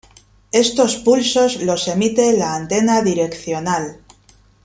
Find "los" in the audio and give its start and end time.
1.61-1.87